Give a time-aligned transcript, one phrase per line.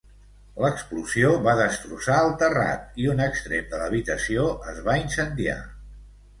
[0.63, 5.63] L'explosió va destrossar el terrat, i un extrem de l'habitació es va incendiar.